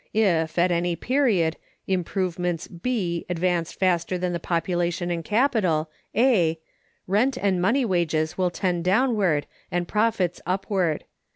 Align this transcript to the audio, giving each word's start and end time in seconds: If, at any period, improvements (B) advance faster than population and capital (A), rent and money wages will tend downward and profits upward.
If, 0.15 0.57
at 0.57 0.71
any 0.71 0.95
period, 0.95 1.57
improvements 1.85 2.67
(B) 2.67 3.23
advance 3.29 3.71
faster 3.71 4.17
than 4.17 4.39
population 4.39 5.11
and 5.11 5.23
capital 5.23 5.91
(A), 6.15 6.59
rent 7.05 7.37
and 7.39 7.61
money 7.61 7.85
wages 7.85 8.35
will 8.35 8.49
tend 8.49 8.83
downward 8.83 9.45
and 9.69 9.87
profits 9.87 10.41
upward. 10.43 11.03